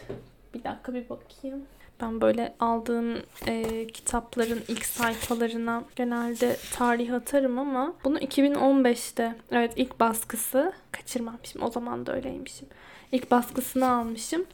[0.53, 1.61] Bir dakika bir bakayım.
[2.01, 9.99] Ben böyle aldığım e, kitapların ilk sayfalarına genelde tarih atarım ama bunu 2015'te evet ilk
[9.99, 11.63] baskısı kaçırmamışım.
[11.63, 12.67] O zaman da öyleymişim.
[13.11, 14.45] İlk baskısını almışım.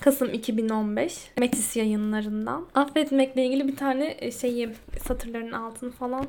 [0.00, 2.66] Kasım 2015 Metis yayınlarından.
[2.74, 4.70] Affetmekle ilgili bir tane e, şeyi
[5.06, 6.26] satırların altını falan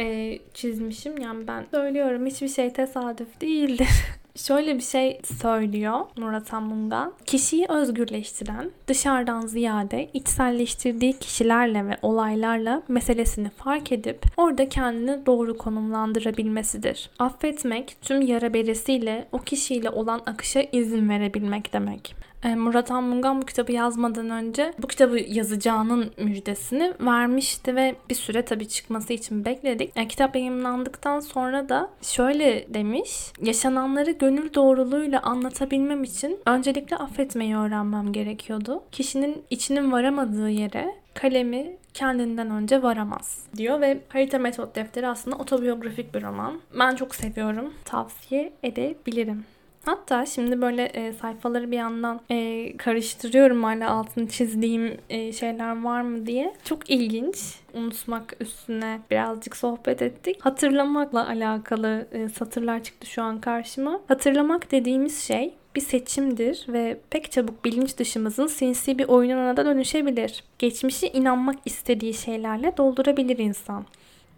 [0.00, 1.18] e, çizmişim.
[1.18, 3.88] Yani ben söylüyorum hiçbir şey tesadüf değildir.
[4.46, 7.12] Şöyle bir şey söylüyor Murat Anmungan.
[7.26, 17.10] Kişiyi özgürleştiren, dışarıdan ziyade içselleştirdiği kişilerle ve olaylarla meselesini fark edip orada kendini doğru konumlandırabilmesidir.
[17.18, 22.14] Affetmek tüm yara beresiyle o kişiyle olan akışa izin verebilmek demek.
[22.44, 28.44] E, Murat Anmungan bu kitabı yazmadan önce bu kitabı yazacağının müjdesini vermişti ve bir süre
[28.44, 29.92] tabii çıkması için bekledik.
[29.96, 33.32] Yani kitap yayınlandıktan sonra da şöyle demiş.
[33.42, 38.82] Yaşananları gönül doğruluğuyla anlatabilmem için öncelikle affetmeyi öğrenmem gerekiyordu.
[38.92, 46.14] Kişinin içinin varamadığı yere kalemi kendinden önce varamaz diyor ve Harita Metot Defteri aslında otobiyografik
[46.14, 46.60] bir roman.
[46.78, 47.74] Ben çok seviyorum.
[47.84, 49.44] Tavsiye edebilirim.
[49.84, 56.02] Hatta şimdi böyle e, sayfaları bir yandan e, karıştırıyorum hala altını çizdiğim e, şeyler var
[56.02, 56.54] mı diye.
[56.64, 57.54] Çok ilginç.
[57.74, 60.36] Unutmak üstüne birazcık sohbet ettik.
[60.40, 64.00] Hatırlamakla alakalı e, satırlar çıktı şu an karşıma.
[64.08, 70.44] Hatırlamak dediğimiz şey bir seçimdir ve pek çabuk bilinç dışımızın sinsi bir oyununa da dönüşebilir.
[70.58, 73.84] Geçmişi inanmak istediği şeylerle doldurabilir insan.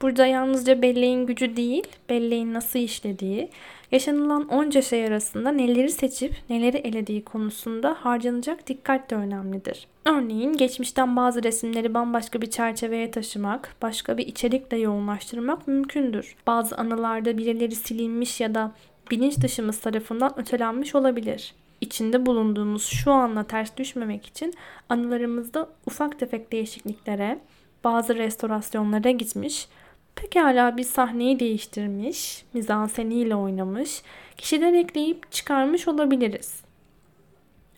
[0.03, 3.51] Burada yalnızca belleğin gücü değil, belleğin nasıl işlediği,
[3.93, 9.87] yaşanılan onca şey arasında neleri seçip neleri elediği konusunda harcanacak dikkat de önemlidir.
[10.05, 16.37] Örneğin geçmişten bazı resimleri bambaşka bir çerçeveye taşımak, başka bir içerikle yoğunlaştırmak mümkündür.
[16.47, 18.73] Bazı anılarda birileri silinmiş ya da
[19.11, 21.55] bilinç dışımız tarafından ötelenmiş olabilir.
[21.81, 24.55] İçinde bulunduğumuz şu anla ters düşmemek için
[24.89, 27.39] anılarımızda ufak tefek değişikliklere,
[27.85, 29.69] bazı restorasyonlara gitmiş,
[30.17, 34.03] Pekala bir sahneyi değiştirmiş, mizanseniyle oynamış,
[34.37, 36.61] kişiler ekleyip çıkarmış olabiliriz.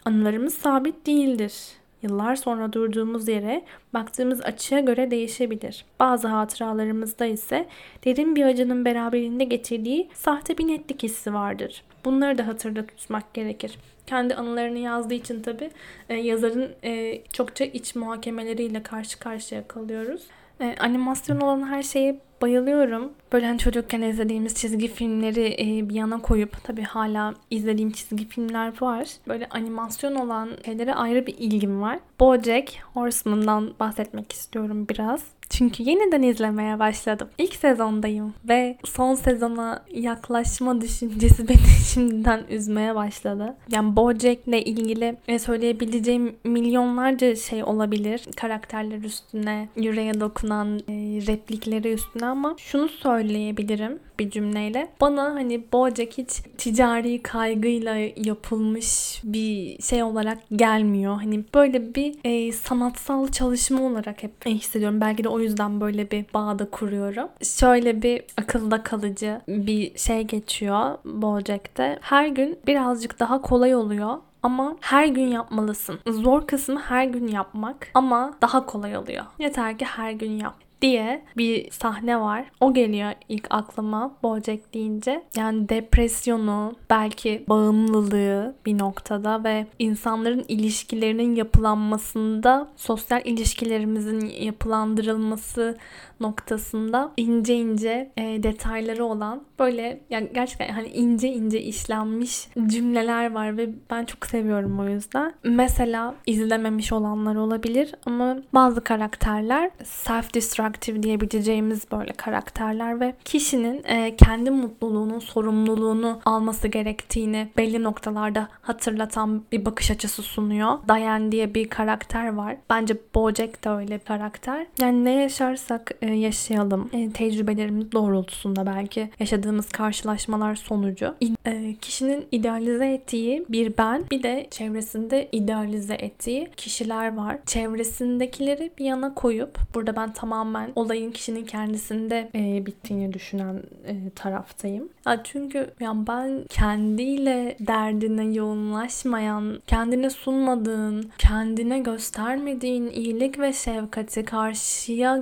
[0.04, 1.54] Anılarımız sabit değildir.
[2.02, 5.84] Yıllar sonra durduğumuz yere baktığımız açıya göre değişebilir.
[6.00, 7.66] Bazı hatıralarımızda ise
[8.04, 11.82] derin bir acının beraberinde getirdiği sahte bir netlik hissi vardır.
[12.04, 13.78] Bunları da hatırda tutmak gerekir.
[14.06, 15.70] Kendi anılarını yazdığı için tabi
[16.08, 20.22] e, yazarın e, çokça iç muhakemeleriyle karşı karşıya kalıyoruz.
[20.60, 23.12] E, animasyon olan her şeye bayılıyorum.
[23.32, 28.72] Böyle hani çocukken izlediğimiz çizgi filmleri e, bir yana koyup tabii hala izlediğim çizgi filmler
[28.80, 29.08] var.
[29.28, 31.98] Böyle animasyon olan şeylere ayrı bir ilgim var.
[32.20, 35.24] BoJack Horseman'dan bahsetmek istiyorum biraz.
[35.50, 37.28] Çünkü yeniden izlemeye başladım.
[37.38, 43.54] İlk sezondayım ve son sezona yaklaşma düşüncesi beni şimdiden üzmeye başladı.
[43.72, 48.22] Yani Bojack'le ilgili e, söyleyebileceğim milyonlarca şey olabilir.
[48.36, 50.92] Karakterler üstüne, yüreğe dokunan e,
[51.26, 54.88] replikleri üstüne ama şunu söyleyebilirim bir cümleyle.
[55.00, 61.16] Bana hani Bojack hiç ticari kaygıyla yapılmış bir şey olarak gelmiyor.
[61.16, 65.00] Hani böyle bir e, sanatsal çalışma olarak hep hissediyorum.
[65.00, 67.28] Belki de o yüzden böyle bir bağda kuruyorum.
[67.42, 71.98] Şöyle bir akılda kalıcı bir şey geçiyor Bojack'te.
[72.00, 75.98] Her gün birazcık daha kolay oluyor ama her gün yapmalısın.
[76.06, 79.24] Zor kısmı her gün yapmak ama daha kolay oluyor.
[79.38, 82.44] Yeter ki her gün yap diye bir sahne var.
[82.60, 85.24] O geliyor ilk aklıma Bojack deyince.
[85.36, 95.78] Yani depresyonu, belki bağımlılığı bir noktada ve insanların ilişkilerinin yapılanmasında, sosyal ilişkilerimizin yapılandırılması
[96.24, 103.56] noktasında ince ince e, detayları olan böyle yani gerçekten hani ince ince işlenmiş cümleler var
[103.56, 105.32] ve ben çok seviyorum o yüzden.
[105.44, 114.50] Mesela izlememiş olanlar olabilir ama bazı karakterler self-destructive diyebileceğimiz böyle karakterler ve kişinin e, kendi
[114.50, 120.78] mutluluğunun sorumluluğunu alması gerektiğini belli noktalarda hatırlatan bir bakış açısı sunuyor.
[120.88, 122.56] Diane diye bir karakter var.
[122.70, 124.66] Bence Bojack da öyle bir karakter.
[124.78, 126.90] Yani ne yaşarsak e, yaşayalım.
[126.92, 131.14] E, tecrübelerimiz doğrultusunda belki yaşadığımız karşılaşmalar sonucu
[131.46, 137.38] e, kişinin idealize ettiği bir ben bir de çevresinde idealize ettiği kişiler var.
[137.46, 144.88] Çevresindekileri bir yana koyup burada ben tamamen olayın kişinin kendisinde e, bittiğini düşünen e, taraftayım.
[145.06, 155.16] Ya çünkü yani ben kendiyle derdine yoğunlaşmayan, kendine sunmadığın, kendine göstermediğin iyilik ve şefkati karşıya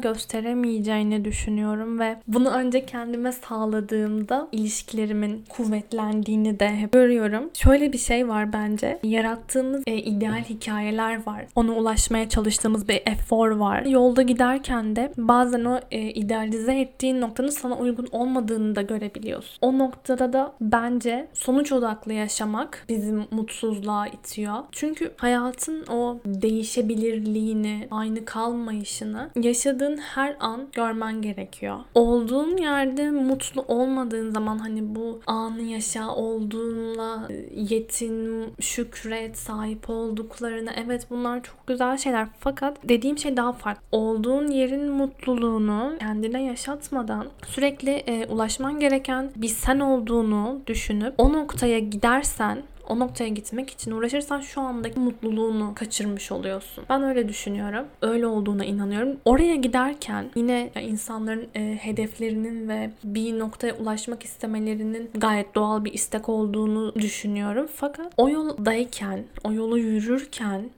[0.72, 7.50] gösteremeyeceğini düşünüyorum ve bunu önce kendime sağladığımda ilişkilerimin kuvvetlendiğini de hep görüyorum.
[7.54, 8.98] Şöyle bir şey var bence.
[9.02, 11.46] Yarattığımız e, ideal hikayeler var.
[11.56, 13.82] Ona ulaşmaya çalıştığımız bir efor var.
[13.84, 19.58] Yolda giderken de bazen o e, idealize ettiğin noktanın sana uygun olmadığını da görebiliyorsun.
[19.60, 24.56] O noktada da bence sonuç odaklı yaşamak bizi mutsuzluğa itiyor.
[24.72, 31.78] Çünkü hayatın o değişebilirliğini, aynı kalmayışını yaşadığın her an görmen gerekiyor.
[31.94, 41.06] Olduğun yerde mutlu olmadığın zaman hani bu anı yaşa olduğunla yetin, şükret, sahip olduklarına evet
[41.10, 43.82] bunlar çok güzel şeyler fakat dediğim şey daha farklı.
[43.92, 51.78] Olduğun yerin mutluluğunu kendine yaşatmadan sürekli e, ulaşman gereken bir sen olduğunu düşünüp o noktaya
[51.78, 56.84] gidersen o noktaya gitmek için uğraşırsan şu andaki mutluluğunu kaçırmış oluyorsun.
[56.90, 57.86] Ben öyle düşünüyorum.
[58.02, 59.16] Öyle olduğuna inanıyorum.
[59.24, 66.28] Oraya giderken yine insanların e, hedeflerinin ve bir noktaya ulaşmak istemelerinin gayet doğal bir istek
[66.28, 67.68] olduğunu düşünüyorum.
[67.74, 70.70] Fakat o yoldayken, o yolu yürürken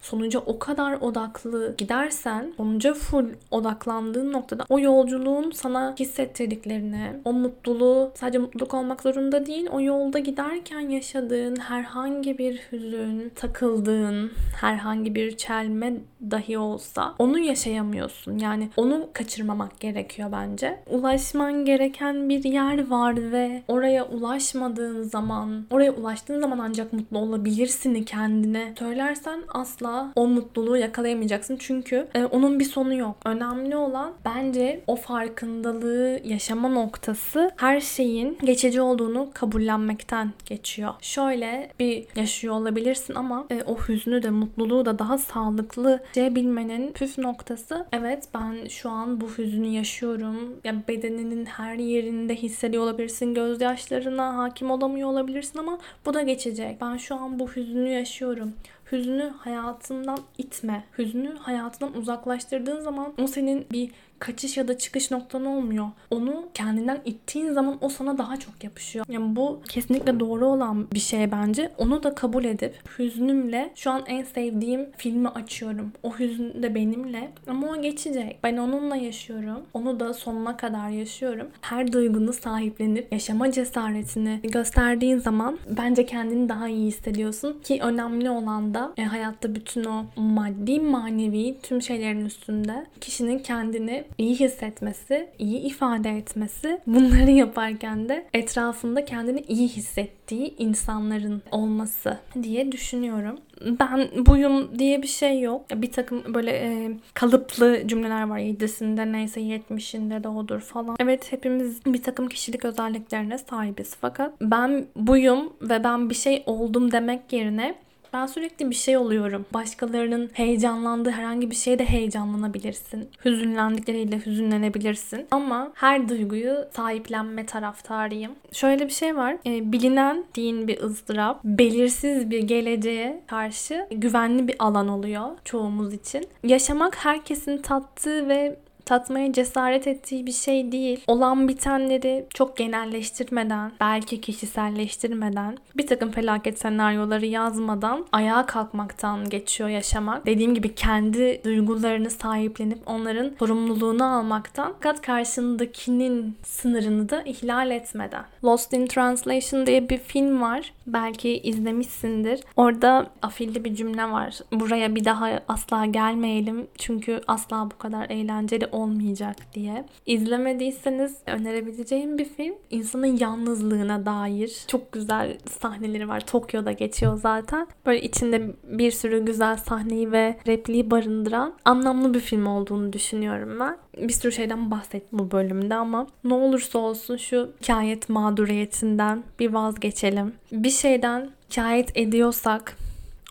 [0.00, 8.12] sonuca o kadar odaklı gidersen sonuca full odaklandığın noktada o yolculuğun sana hissettirdiklerini, o mutluluğu
[8.14, 15.36] sadece mutluluk olmak zorunda değil, o yolda giderken yaşadığın herhangi bir hüzün, takıldığın herhangi bir
[15.36, 15.94] çelme
[16.30, 18.38] dahi olsa onu yaşayamıyorsun.
[18.38, 20.80] Yani onu kaçırmamak gerekiyor bence.
[20.90, 27.88] Ulaşman gereken bir yer var ve oraya ulaşmadığın zaman, oraya ulaştığın zaman ancak mutlu olabilirsin
[28.04, 31.56] kendine söylersen asla o mutluluğu yakalayamayacaksın.
[31.60, 33.16] Çünkü e, onun bir sonu yok.
[33.24, 40.94] Önemli olan bence o farkındalığı yaşama noktası her şeyin geçici olduğunu kabullenmekten geçiyor.
[41.00, 47.18] Şöyle bir yaşıyor olabilirsin ama e, o hüznü de mutluluğu da daha sağlıklı bilmenin püf
[47.18, 50.60] noktası evet ben şu an bu hüznü yaşıyorum.
[50.64, 53.34] Ya bedeninin her yerinde hissediyor olabilirsin.
[53.34, 56.80] Gözyaşlarına hakim olamıyor olabilirsin ama bu da geçecek.
[56.80, 58.52] Ben şu an bu hüznü yaşıyorum.
[58.92, 60.84] Hüznü hayatından itme.
[60.98, 65.86] Hüznü hayatından uzaklaştırdığın zaman o senin bir kaçış ya da çıkış noktan olmuyor.
[66.10, 69.06] Onu kendinden ittiğin zaman o sana daha çok yapışıyor.
[69.08, 71.70] Yani bu kesinlikle doğru olan bir şey bence.
[71.78, 75.92] Onu da kabul edip hüznümle şu an en sevdiğim filmi açıyorum.
[76.02, 78.38] O hüzün de benimle ama o geçecek.
[78.44, 79.62] Ben onunla yaşıyorum.
[79.74, 81.48] Onu da sonuna kadar yaşıyorum.
[81.60, 88.74] Her duygunu sahiplenip yaşama cesaretini gösterdiğin zaman bence kendini daha iyi hissediyorsun ki önemli olan
[88.74, 95.60] da e, hayatta bütün o maddi manevi tüm şeylerin üstünde kişinin kendini iyi hissetmesi, iyi
[95.60, 103.38] ifade etmesi, bunları yaparken de etrafında kendini iyi hissettiği insanların olması diye düşünüyorum.
[103.80, 105.64] Ben buyum diye bir şey yok.
[105.74, 108.38] Bir takım böyle e, kalıplı cümleler var.
[108.38, 110.96] Yedisinde neyse yetmişinde de odur falan.
[111.00, 113.96] Evet hepimiz bir takım kişilik özelliklerine sahibiz.
[114.00, 117.74] Fakat ben buyum ve ben bir şey oldum demek yerine
[118.12, 119.46] ben sürekli bir şey oluyorum.
[119.54, 123.08] Başkalarının heyecanlandığı herhangi bir şeyde heyecanlanabilirsin.
[123.24, 125.26] Hüzünlendikleriyle hüzünlenebilirsin.
[125.30, 128.32] Ama her duyguyu sahiplenme taraftarıyım.
[128.52, 129.36] Şöyle bir şey var.
[129.46, 136.26] E, bilinen din bir ızdırap, belirsiz bir geleceğe karşı güvenli bir alan oluyor çoğumuz için.
[136.44, 138.56] Yaşamak herkesin tattığı ve
[138.88, 141.00] tatmaya cesaret ettiği bir şey değil.
[141.06, 150.26] Olan bitenleri çok genelleştirmeden, belki kişiselleştirmeden, bir takım felaket senaryoları yazmadan ayağa kalkmaktan geçiyor yaşamak.
[150.26, 158.24] Dediğim gibi kendi duygularını sahiplenip onların sorumluluğunu almaktan fakat karşındakinin sınırını da ihlal etmeden.
[158.44, 160.72] Lost in Translation diye bir film var.
[160.86, 162.40] Belki izlemişsindir.
[162.56, 164.38] Orada afilli bir cümle var.
[164.52, 169.84] Buraya bir daha asla gelmeyelim çünkü asla bu kadar eğlenceli olmayacak diye.
[170.06, 172.54] İzlemediyseniz önerebileceğim bir film.
[172.70, 176.26] İnsanın yalnızlığına dair çok güzel sahneleri var.
[176.26, 177.66] Tokyo'da geçiyor zaten.
[177.86, 183.76] Böyle içinde bir sürü güzel sahneyi ve repliği barındıran anlamlı bir film olduğunu düşünüyorum ben.
[184.08, 190.32] Bir sürü şeyden bahsettim bu bölümde ama ne olursa olsun şu hikayet mağduriyetinden bir vazgeçelim.
[190.52, 192.76] Bir şeyden şikayet ediyorsak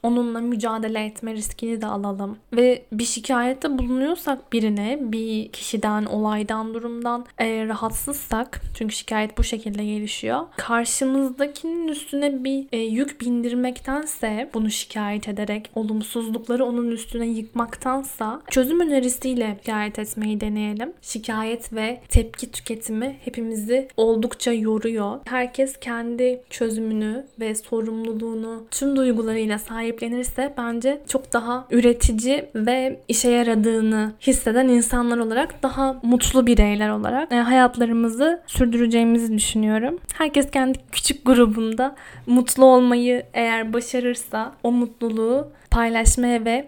[0.08, 2.38] onunla mücadele etme riskini de alalım.
[2.54, 9.86] Ve bir şikayette bulunuyorsak birine, bir kişiden, olaydan, durumdan e, rahatsızsak, çünkü şikayet bu şekilde
[9.86, 10.42] gelişiyor.
[10.58, 19.58] Karşımızdakinin üstüne bir e, yük bindirmektense, bunu şikayet ederek olumsuzlukları onun üstüne yıkmaktansa çözüm önerisiyle
[19.60, 20.94] şikayet etmeyi deneyelim.
[21.02, 25.20] Şikayet ve tepki tüketimi hepimizi oldukça yoruyor.
[25.26, 33.30] Herkes kendi çözümünü ve sorumluluğunu tüm duygularıyla sahip sahiplenirse bence çok daha üretici ve işe
[33.30, 40.00] yaradığını hisseden insanlar olarak daha mutlu bireyler olarak e, hayatlarımızı sürdüreceğimizi düşünüyorum.
[40.18, 41.96] Herkes kendi küçük grubunda
[42.26, 46.68] mutlu olmayı eğer başarırsa o mutluluğu paylaşmaya ve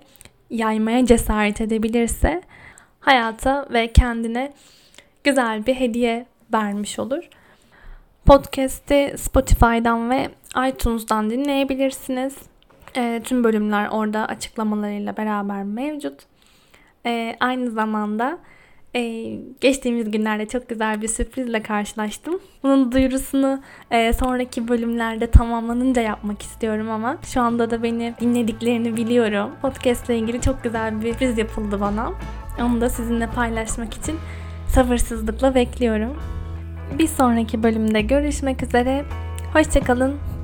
[0.50, 2.42] yaymaya cesaret edebilirse
[3.00, 4.54] hayata ve kendine
[5.24, 7.24] güzel bir hediye vermiş olur.
[8.26, 10.30] Podcast'i Spotify'dan ve
[10.70, 12.36] iTunes'dan dinleyebilirsiniz.
[12.96, 16.20] E, tüm bölümler orada açıklamalarıyla beraber mevcut.
[17.06, 18.40] E, aynı zamanda
[18.96, 19.02] e,
[19.62, 22.40] geçtiğimiz günlerde çok güzel bir sürprizle karşılaştım.
[22.64, 23.62] Bunun duyurusunu
[23.92, 29.52] e, sonraki bölümlerde tamamlanınca yapmak istiyorum ama şu anda da beni dinlediklerini biliyorum.
[29.62, 32.12] Podcast ile ilgili çok güzel bir sürpriz yapıldı bana.
[32.62, 34.16] Onu da sizinle paylaşmak için
[34.68, 36.18] sabırsızlıkla bekliyorum.
[37.00, 39.06] Bir sonraki bölümde görüşmek üzere.
[39.54, 40.39] Hoşçakalın.